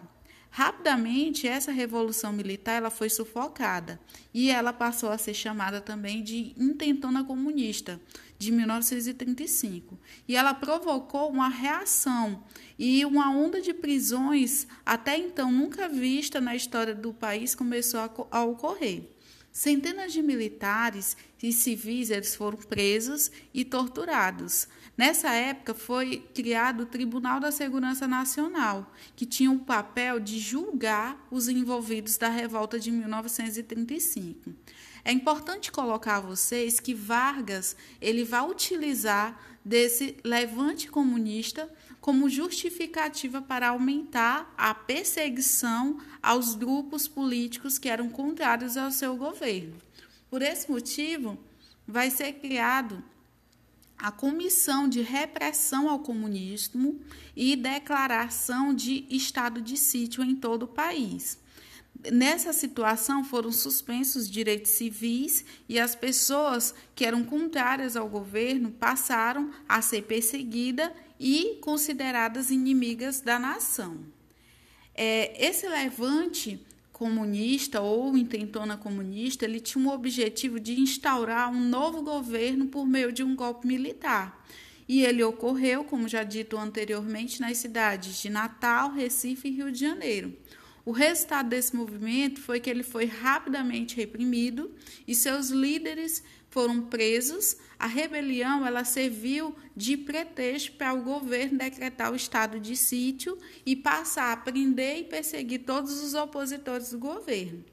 [0.52, 4.00] Rapidamente, essa revolução militar ela foi sufocada
[4.34, 8.02] e ela passou a ser chamada também de intentona comunista,
[8.40, 10.00] de 1935.
[10.26, 12.42] E ela provocou uma reação
[12.80, 18.00] e uma onda de prisões até então nunca vista na história do país começou
[18.32, 19.04] a, ocorrer.
[19.52, 24.70] Centenas de militares e civis eles foram presos e torturados.
[24.98, 31.28] Nessa época foi criado o Tribunal da Segurança Nacional, que tinha o papel de julgar
[31.30, 34.54] os envolvidos da revolta de 1935.
[35.04, 41.70] É importante colocar a vocês que Vargas ele vai utilizar desse levante comunista
[42.02, 49.76] como justificativa para aumentar a perseguição aos grupos políticos que eram contrários ao seu governo.
[50.30, 51.38] Por esse motivo,
[51.88, 53.04] vai ser criado
[53.98, 57.02] a Comissão de Repressão ao Comunismo
[57.36, 61.38] e declaração de estado de sítio em todo o país.
[62.12, 69.52] Nessa situação foram suspensos direitos civis e as pessoas que eram contrárias ao governo passaram
[69.68, 73.98] a ser perseguidas e consideradas inimigas da nação.
[74.96, 82.02] É, esse levante comunista ou intentona comunista, ele tinha o objetivo de instaurar um novo
[82.02, 84.46] governo por meio de um golpe militar.
[84.88, 89.80] E ele ocorreu, como já dito anteriormente, nas cidades de Natal, Recife e Rio de
[89.80, 90.36] Janeiro.
[90.86, 94.74] O resultado desse movimento foi que ele foi rapidamente reprimido
[95.08, 97.58] e seus líderes foram presos.
[97.78, 103.76] A rebelião ela serviu de pretexto para o governo decretar o estado de sítio e
[103.76, 107.64] passar a prender e perseguir todos os opositores do governo.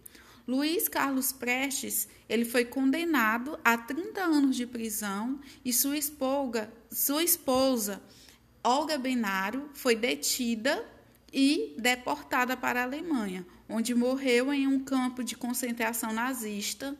[0.46, 7.24] Luiz Carlos Prestes ele foi condenado a 30 anos de prisão e sua esposa, sua
[7.24, 8.00] esposa
[8.62, 10.84] Olga Benário foi detida
[11.38, 16.96] e deportada para a Alemanha, onde morreu em um campo de concentração nazista.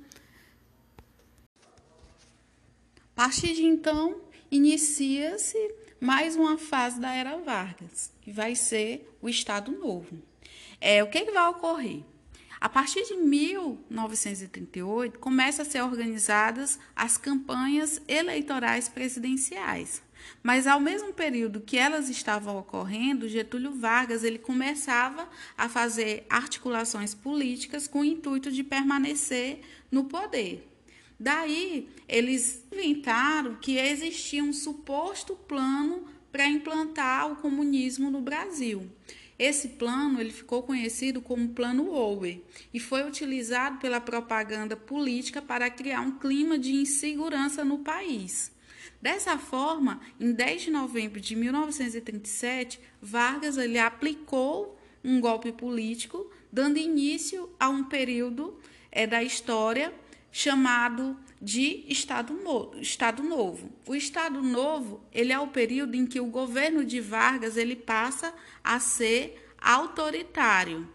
[3.00, 4.20] A partir de então,
[4.50, 5.56] inicia-se
[5.98, 10.22] mais uma fase da era Vargas, que vai ser o Estado Novo.
[10.82, 12.02] É, o que, que vai ocorrer?
[12.60, 20.02] A partir de 1938, começam a ser organizadas as campanhas eleitorais presidenciais.
[20.42, 27.14] Mas ao mesmo período que elas estavam ocorrendo, Getúlio Vargas ele começava a fazer articulações
[27.14, 29.60] políticas com o intuito de permanecer
[29.90, 30.66] no poder.
[31.18, 38.90] Daí, eles inventaram que existia um suposto plano para implantar o comunismo no Brasil.
[39.38, 45.68] Esse plano ele ficou conhecido como Plano Owe e foi utilizado pela propaganda política para
[45.68, 48.50] criar um clima de insegurança no país.
[49.00, 56.78] Dessa forma, em 10 de novembro de 1937, Vargas ele aplicou um golpe político, dando
[56.78, 58.58] início a um período
[58.90, 59.94] é, da história
[60.32, 62.38] chamado de Estado,
[62.80, 63.70] Estado Novo.
[63.86, 68.34] O Estado Novo ele é o período em que o governo de Vargas ele passa
[68.62, 70.88] a ser autoritário.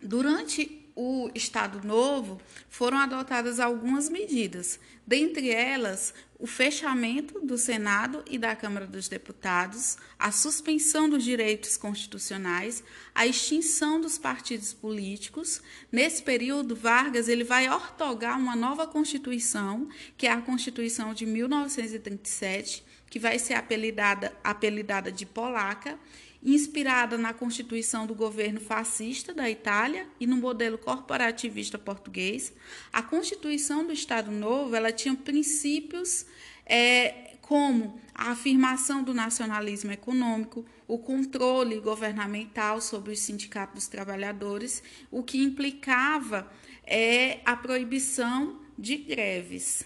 [0.00, 8.36] Durante o Estado Novo, foram adotadas algumas medidas, dentre elas o fechamento do Senado e
[8.36, 12.82] da Câmara dos Deputados, a suspensão dos direitos constitucionais,
[13.14, 15.62] a extinção dos partidos políticos.
[15.92, 22.84] Nesse período, Vargas ele vai ortogar uma nova Constituição, que é a Constituição de 1937,
[23.08, 25.96] que vai ser apelidada, apelidada de Polaca,
[26.42, 32.52] inspirada na constituição do governo fascista da Itália e no modelo corporativista português.
[32.92, 36.26] A Constituição do Estado Novo ela tinha princípios
[36.64, 44.82] é, como a afirmação do nacionalismo econômico, o controle governamental sobre os sindicatos dos trabalhadores,
[45.10, 46.50] o que implicava
[46.84, 49.84] é a proibição de greves.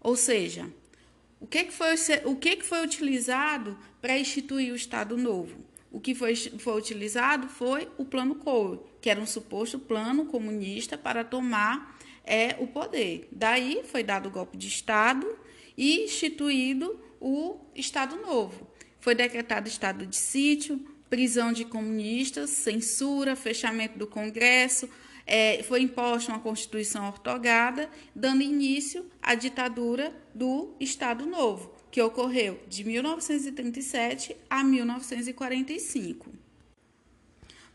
[0.00, 0.68] Ou seja,
[1.40, 5.67] o que, que, foi, o que, que foi utilizado para instituir o Estado Novo?
[5.98, 10.96] O que foi, foi utilizado foi o Plano Coe, que era um suposto plano comunista
[10.96, 13.26] para tomar é, o poder.
[13.32, 15.26] Daí foi dado o golpe de Estado
[15.76, 18.70] e instituído o Estado Novo.
[19.00, 20.78] Foi decretado estado de sítio,
[21.10, 24.88] prisão de comunistas, censura, fechamento do Congresso,
[25.26, 32.60] é, foi imposta uma Constituição ortogada, dando início à ditadura do Estado Novo que ocorreu
[32.68, 36.30] de 1937 a 1945.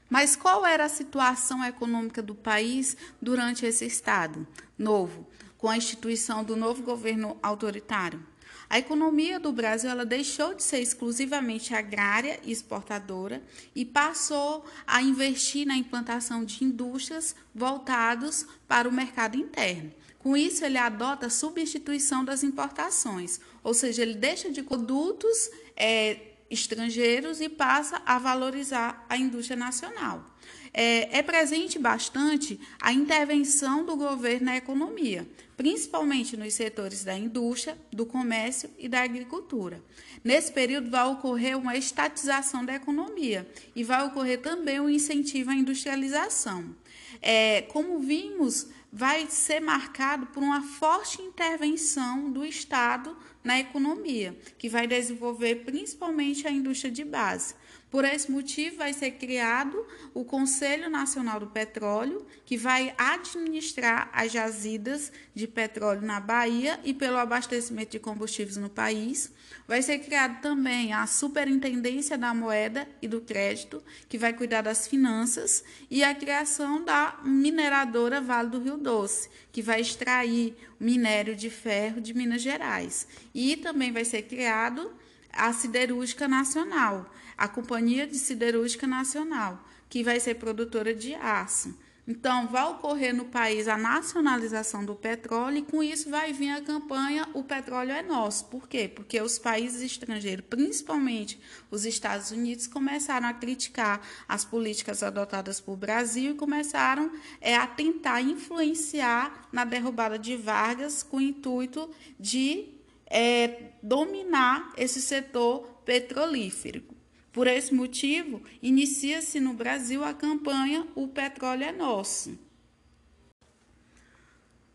[0.09, 4.47] Mas qual era a situação econômica do país durante esse Estado
[4.77, 8.23] novo, com a instituição do novo governo autoritário?
[8.69, 13.41] A economia do Brasil ela deixou de ser exclusivamente agrária e exportadora
[13.75, 19.91] e passou a investir na implantação de indústrias voltados para o mercado interno.
[20.23, 26.17] Com isso, ele adota a substituição das importações, ou seja, ele deixa de produtos é,
[26.49, 30.25] estrangeiros e passa a valorizar a indústria nacional.
[30.73, 37.77] É, é, presente bastante a intervenção do governo na economia, principalmente nos setores da indústria,
[37.91, 39.83] do comércio e da agricultura.
[40.23, 43.45] Nesse período vai ocorrer uma estatização da economia
[43.75, 46.73] e vai ocorrer também o um incentivo à industrialização.
[47.21, 54.69] É, como vimos vai ser marcado por uma forte intervenção do Estado na economia, que
[54.69, 57.55] vai desenvolver principalmente a indústria de base.
[57.93, 59.85] Por esse motivo, vai ser criado
[60.15, 66.91] o Conselho Nacional do Petróleo, que vai administrar as jazidas de petróleo na Bahia e
[66.91, 69.31] pelo abastecimento de combustíveis no país.
[69.67, 73.79] Vai ser criado também a Superintendência da Moeda e do Crédito,
[74.09, 79.61] que vai cuidar das finanças, e a criação da mineradora Vale do Rio Doce, que
[79.61, 83.07] vai extrair minério de ferro de Minas Gerais.
[83.35, 84.91] E também vai ser criado
[85.33, 91.77] a Siderúrgica Nacional a Companhia de Siderúrgica Nacional, que vai ser produtora de aço.
[92.05, 96.61] Então, vai ocorrer no país a nacionalização do petróleo e com isso vai vir a
[96.61, 98.45] campanha O Petróleo é Nosso.
[98.47, 98.89] Por quê?
[98.93, 101.39] Porque os países estrangeiros, principalmente
[101.71, 107.09] os Estados Unidos, começaram a criticar as políticas adotadas por Brasil e começaram
[107.39, 115.01] é, a tentar influenciar na derrubada de Vargas com o intuito de é, dominar esse
[115.01, 116.83] setor petrolífero.
[117.31, 122.37] Por esse motivo, inicia-se no Brasil a campanha O Petróleo é Nosso.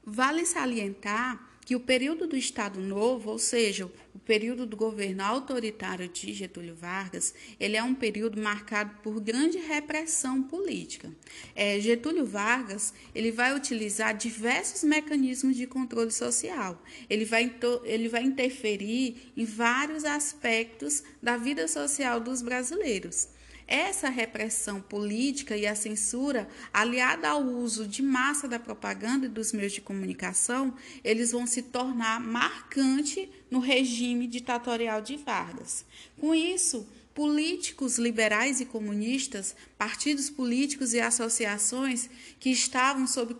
[0.05, 6.09] Vale salientar que o período do Estado Novo, ou seja, o período do governo autoritário
[6.09, 11.12] de Getúlio Vargas, ele é um período marcado por grande repressão política.
[11.55, 16.83] É, Getúlio Vargas ele vai utilizar diversos mecanismos de controle social.
[17.11, 17.55] Ele vai,
[17.85, 23.29] ele vai interferir em vários aspectos da vida social dos brasileiros.
[23.69, 29.53] Essa repressão política e a censura, aliada ao uso de massa da propaganda e dos
[29.53, 35.85] meios de comunicação, eles vão se tornar marcante no regime ditatorial de Vargas.
[36.19, 42.09] Com isso, políticos liberais e comunistas, partidos políticos e associações
[42.41, 43.37] que estavam sob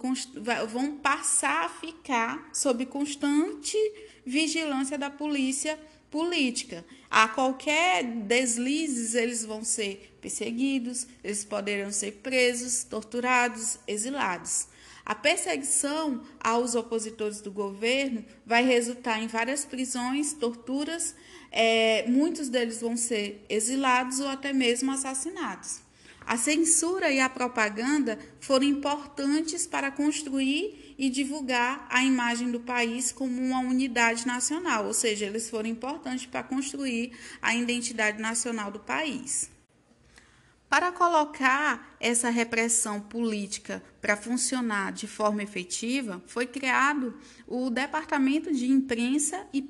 [0.68, 3.79] vão passar a ficar sob constante
[4.26, 5.79] vigilância da polícia
[6.11, 6.84] política.
[7.11, 14.66] A qualquer deslizes, eles vão ser perseguidos, eles poderão ser presos, torturados, exilados.
[15.04, 21.14] A perseguição aos opositores do governo vai resultar em várias prisões, torturas,
[21.50, 25.80] é, muitos deles vão ser exilados ou até mesmo assassinados.
[26.26, 33.12] A censura e a propaganda foram importantes para construir e divulgar a imagem do país
[33.12, 38.80] como uma unidade nacional, ou seja, eles foram importantes para construir a identidade nacional do
[38.80, 39.49] país.
[40.68, 47.14] Para colocar essa repressão política para funcionar de forma efetiva, foi criado
[47.46, 49.66] o Departamento de Imprensa e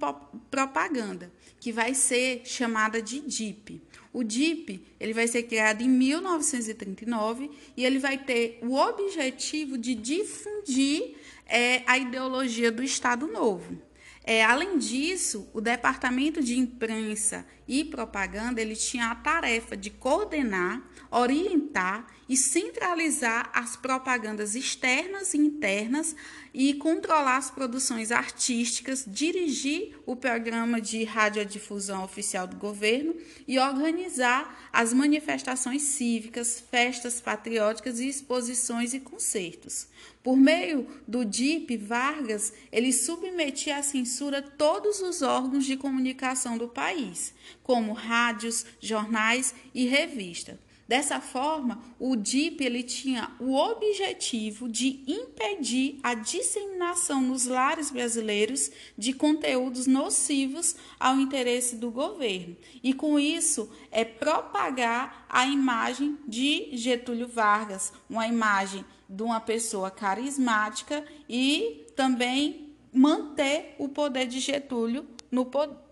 [0.51, 3.81] Propaganda, que vai ser chamada de DIP.
[4.13, 9.95] O DIP ele vai ser criado em 1939 e ele vai ter o objetivo de
[9.95, 11.15] difundir
[11.49, 13.81] é, a ideologia do Estado Novo.
[14.23, 20.83] É, além disso, o Departamento de Imprensa e Propaganda ele tinha a tarefa de coordenar,
[21.11, 26.15] orientar e centralizar as propagandas externas e internas
[26.53, 33.15] e controlar as produções artísticas, dirigir o programa de radiodifusão oficial do governo
[33.47, 39.87] e organizar as manifestações cívicas, festas patrióticas e exposições e concertos.
[40.23, 46.69] Por meio do DIP, Vargas ele submetia à censura todos os órgãos de comunicação do
[46.69, 47.33] país,
[47.63, 50.68] como rádios, jornais e revistas.
[50.89, 58.71] Dessa forma, o DIP ele tinha o objetivo de impedir a disseminação nos lares brasileiros
[58.97, 62.57] de conteúdos nocivos ao interesse do governo.
[62.83, 69.91] E com isso, é propagar a imagem de Getúlio Vargas, uma imagem de uma pessoa
[69.91, 75.88] carismática e também manter o poder de Getúlio no poder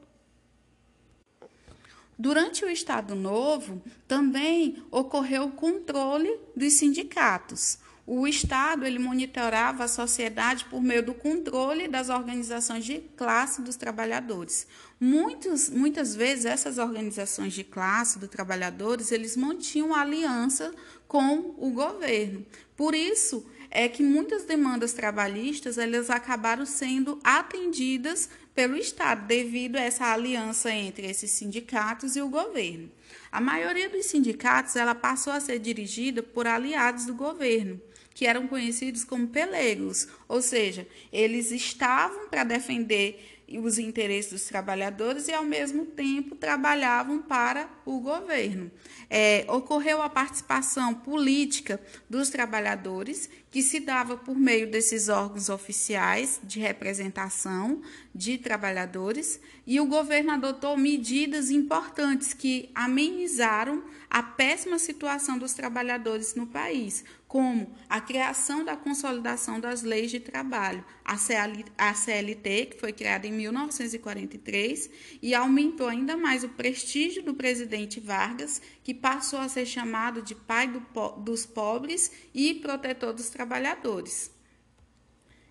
[2.19, 7.79] Durante o Estado Novo, também ocorreu o controle dos sindicatos.
[8.07, 13.75] O Estado ele monitorava a sociedade por meio do controle das organizações de classe dos
[13.75, 14.67] trabalhadores.
[15.01, 20.73] Muitos, muitas vezes essas organizações de classe dos trabalhadores eles mantinham aliança
[21.09, 22.47] com o governo.
[22.77, 29.83] Por isso é que muitas demandas trabalhistas elas acabaram sendo atendidas pelo Estado, devido a
[29.83, 32.91] essa aliança entre esses sindicatos e o governo.
[33.31, 37.79] A maioria dos sindicatos ela passou a ser dirigida por aliados do governo,
[38.15, 45.29] que eram conhecidos como pelegos, ou seja, eles estavam para defender os interesses dos trabalhadores
[45.29, 48.71] e, ao mesmo tempo, trabalhavam para o governo.
[49.09, 51.81] É, ocorreu a participação política
[52.11, 57.81] dos trabalhadores, que se dava por meio desses órgãos oficiais de representação
[58.13, 66.35] de trabalhadores, e o governo adotou medidas importantes que amenizaram a péssima situação dos trabalhadores
[66.35, 72.93] no país, como a criação da consolidação das leis de trabalho, a CLT, que foi
[72.93, 79.49] criada em 1943 e aumentou ainda mais o prestígio do presidente Vargas, que passou a
[79.49, 80.81] ser chamado de pai do,
[81.19, 84.31] dos pobres e protetor dos trabalhadores.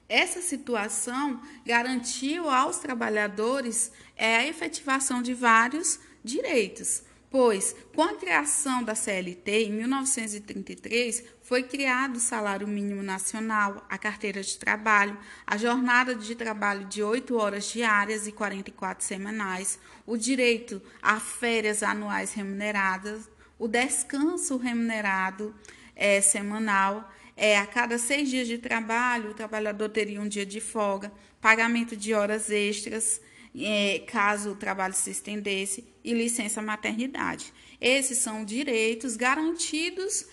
[0.08, 8.84] Essa situação garantiu aos trabalhadores é, a efetivação de vários direitos, pois, com a criação
[8.84, 15.58] da CLT em 1933, foi criado o salário mínimo nacional, a carteira de trabalho, a
[15.58, 22.34] jornada de trabalho de 8 horas diárias e 44 semanais, o direito a férias anuais
[22.34, 25.54] remuneradas, o descanso remunerado
[25.96, 27.12] é, semanal.
[27.38, 31.12] É, a cada seis dias de trabalho, o trabalhador teria um dia de folga,
[31.42, 33.22] pagamento de horas extras,
[33.58, 37.54] é, caso o trabalho se estendesse, e licença maternidade.
[37.82, 40.28] Esses são direitos garantidos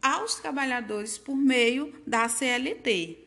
[0.00, 3.18] aos trabalhadores por meio da CLT.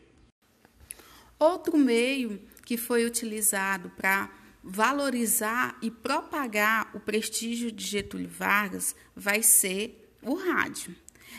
[1.37, 4.31] Outro meio que foi utilizado para
[4.63, 10.95] valorizar e propagar o prestígio de Getúlio Vargas vai ser o rádio.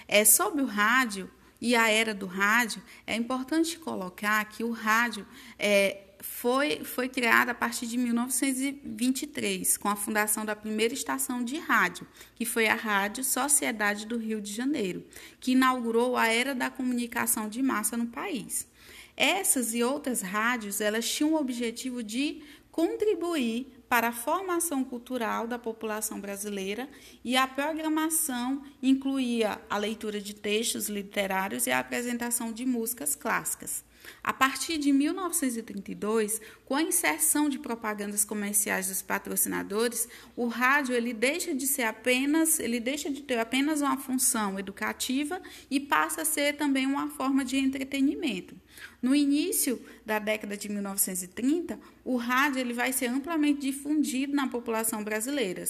[0.06, 5.24] É sobre o rádio e a era do rádio, é importante colocar que o rádio
[5.56, 11.58] é, foi, foi criado a partir de 1923, com a fundação da primeira estação de
[11.58, 12.06] rádio,
[12.36, 15.04] que foi a Rádio Sociedade do Rio de Janeiro,
[15.40, 18.68] que inaugurou a era da comunicação de massa no país.
[19.16, 25.58] Essas e outras rádios, elas tinham o objetivo de contribuir para a formação cultural da
[25.58, 26.88] população brasileira
[27.22, 33.84] e a programação incluía a leitura de textos literários e a apresentação de músicas clássicas.
[34.22, 41.12] A partir de 1932, com a inserção de propagandas comerciais dos patrocinadores, o rádio ele
[41.12, 45.40] deixa de ser apenas, ele deixa de ter apenas uma função educativa
[45.70, 48.54] e passa a ser também uma forma de entretenimento.
[49.00, 55.02] No início da década de 1930, o rádio ele vai ser amplamente difundido na população
[55.02, 55.64] brasileira.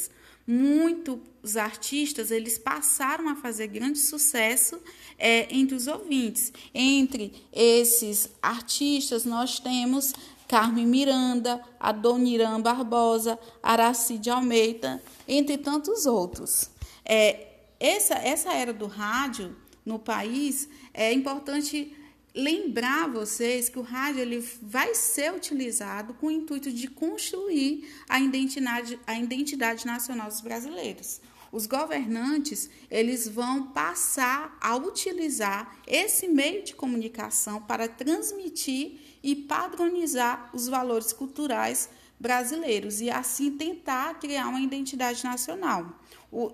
[0.46, 4.80] Muitos artistas eles passaram a fazer grande sucesso
[5.18, 6.52] é, entre os ouvintes.
[6.74, 10.12] Entre esses artistas, nós temos
[10.48, 16.70] Carmen Miranda, Adoniran Barbosa, Aracide Almeida, entre tantos outros.
[17.04, 17.46] É,
[17.78, 21.96] essa, essa era do rádio no país é importante
[22.34, 28.20] lembrar vocês que o rádio ele vai ser utilizado com o intuito de construir a
[28.20, 31.20] identidade, a identidade nacional dos brasileiros.
[31.50, 40.50] Os governantes, eles vão passar a utilizar esse meio de comunicação para transmitir e padronizar
[40.54, 46.00] os valores culturais brasileiros e assim tentar criar uma identidade nacional.
[46.30, 46.52] O,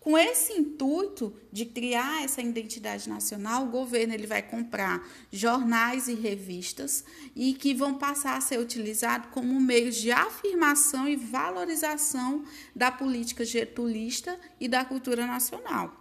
[0.00, 6.14] com esse intuito de criar essa identidade nacional, o governo ele vai comprar jornais e
[6.14, 7.04] revistas
[7.36, 12.44] e que vão passar a ser utilizados como meios de afirmação e valorização
[12.74, 15.94] da política getulista e da cultura nacional.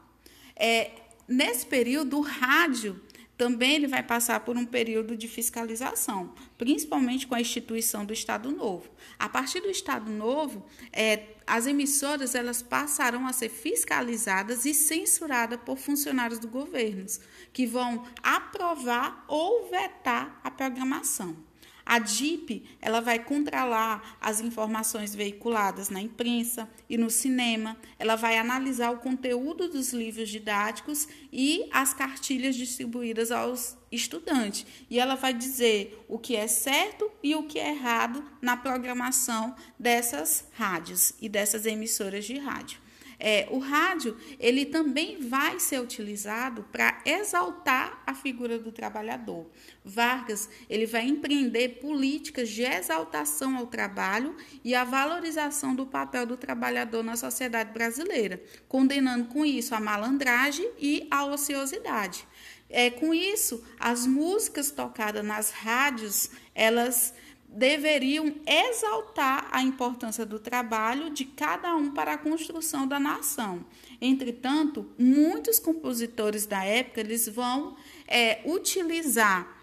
[0.56, 0.92] É,
[1.28, 3.02] nesse período, o rádio
[3.40, 8.52] também ele vai passar por um período de fiscalização, principalmente com a instituição do Estado
[8.52, 8.92] Novo.
[9.18, 15.58] A partir do Estado Novo, é, as emissoras elas passarão a ser fiscalizadas e censuradas
[15.66, 17.06] por funcionários do governo,
[17.54, 21.49] que vão aprovar ou vetar a programação.
[21.90, 28.38] A DIP ela vai controlar as informações veiculadas na imprensa e no cinema, ela vai
[28.38, 34.68] analisar o conteúdo dos livros didáticos e as cartilhas distribuídas aos estudantes.
[34.88, 39.56] E ela vai dizer o que é certo e o que é errado na programação
[39.80, 42.80] dessas rádios e dessas emissoras de rádio.
[43.20, 49.46] É, o rádio ele também vai ser utilizado para exaltar a figura do trabalhador.
[49.84, 56.38] Vargas ele vai empreender políticas de exaltação ao trabalho e a valorização do papel do
[56.38, 62.26] trabalhador na sociedade brasileira, condenando com isso a malandragem e a ociosidade.
[62.70, 67.14] É, com isso, as músicas tocadas nas rádios, elas
[67.52, 73.66] deveriam exaltar a importância do trabalho de cada um para a construção da nação.
[74.00, 77.76] Entretanto, muitos compositores da época eles vão
[78.08, 79.58] é, utilizar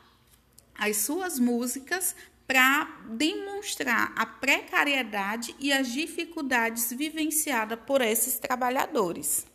[0.74, 2.14] as suas músicas
[2.46, 9.46] para demonstrar a precariedade e as dificuldades vivenciadas por esses trabalhadores.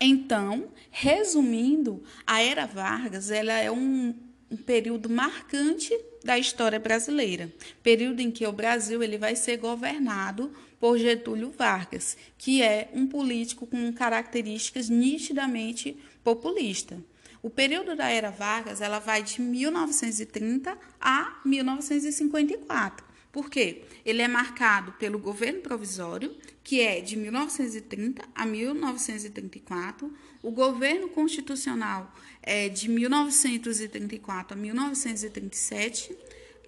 [0.00, 4.14] Então, resumindo, a era Vargas ela é um,
[4.50, 5.92] um período marcante
[6.24, 7.52] da história brasileira,
[7.82, 13.06] período em que o Brasil ele vai ser governado por Getúlio Vargas, que é um
[13.06, 17.02] político com características nitidamente populista.
[17.42, 23.06] O período da era Vargas ela vai de 1930 a 1954.
[23.30, 23.84] Por quê?
[24.04, 30.12] Ele é marcado pelo governo provisório, que é de 1930 a 1934,
[30.42, 32.12] o governo constitucional
[32.42, 36.16] é de 1934 a 1937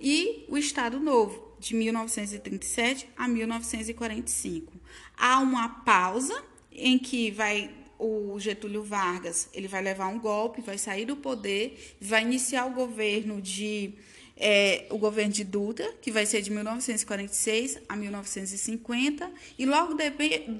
[0.00, 4.72] e o Estado Novo, de 1937 a 1945.
[5.16, 6.42] Há uma pausa
[6.72, 11.96] em que vai o Getúlio Vargas, ele vai levar um golpe, vai sair do poder,
[12.00, 13.92] vai iniciar o governo de
[14.40, 20.10] é, o governo de Dutra, que vai ser de 1946 a 1950, e logo, de,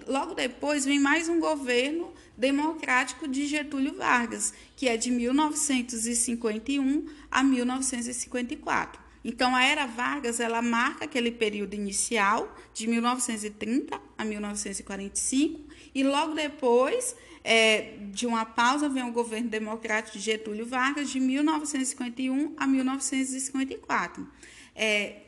[0.07, 7.43] logo depois vem mais um governo democrático de Getúlio Vargas, que é de 1951 a
[7.43, 9.01] 1954.
[9.25, 15.61] Então, a era Vargas ela marca aquele período inicial, de 1930 a 1945,
[15.95, 21.21] e logo depois é, de uma pausa vem o governo democrático de Getúlio Vargas de
[21.21, 24.27] 1951 a 1954.
[24.75, 25.23] É,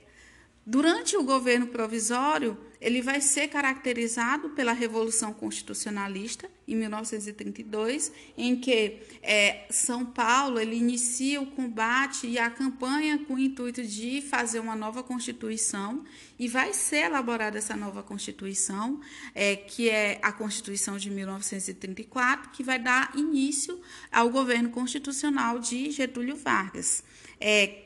[0.67, 8.99] durante o governo provisório, ele vai ser caracterizado pela Revolução Constitucionalista em 1932, em que
[9.23, 14.59] é, São Paulo ele inicia o combate e a campanha com o intuito de fazer
[14.59, 16.05] uma nova Constituição
[16.37, 19.01] e vai ser elaborada essa nova Constituição,
[19.33, 23.81] é, que é a Constituição de 1934, que vai dar início
[24.11, 27.05] ao governo constitucional de Getúlio Vargas.
[27.41, 27.83] É,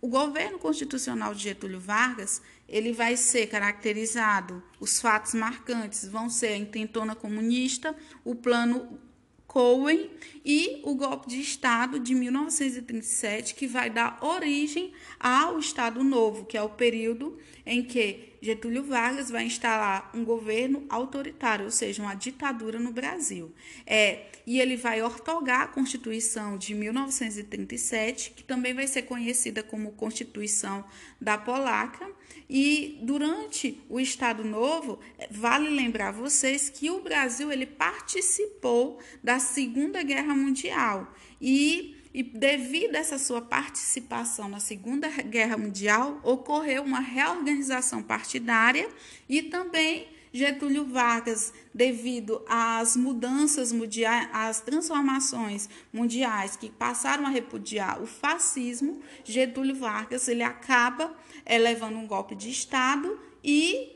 [0.00, 6.48] o governo constitucional de Getúlio Vargas ele vai ser caracterizado, os fatos marcantes vão ser
[6.48, 7.94] a intentona comunista,
[8.24, 8.98] o plano
[9.46, 10.10] Cohen
[10.44, 16.58] e o golpe de Estado de 1937, que vai dar origem ao Estado Novo, que
[16.58, 22.14] é o período em que Getúlio Vargas vai instalar um governo autoritário, ou seja, uma
[22.14, 23.52] ditadura no Brasil.
[23.84, 29.90] É, e ele vai ortogar a Constituição de 1937, que também vai ser conhecida como
[29.92, 30.84] Constituição
[31.20, 32.08] da Polaca.
[32.48, 40.04] E durante o Estado Novo, vale lembrar vocês que o Brasil ele participou da Segunda
[40.04, 46.98] Guerra Mundial e e devido a essa sua participação na Segunda Guerra Mundial, ocorreu uma
[46.98, 48.88] reorganização partidária
[49.28, 58.02] e também Getúlio Vargas, devido às mudanças mundiais, às transformações mundiais que passaram a repudiar
[58.02, 61.14] o fascismo, Getúlio Vargas ele acaba
[61.44, 63.94] é, levando um golpe de Estado e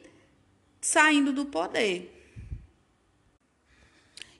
[0.78, 2.19] saindo do poder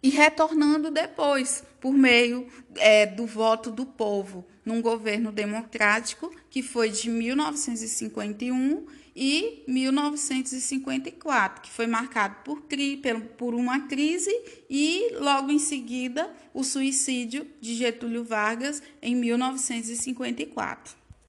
[0.02, 2.46] e retornando depois por meio
[2.76, 11.70] é, do voto do povo num governo democrático que foi de 1951 e 1954, que
[11.70, 12.62] foi marcado por,
[13.36, 14.30] por uma crise
[14.68, 20.99] e logo em seguida o suicídio de Getúlio Vargas em 1954.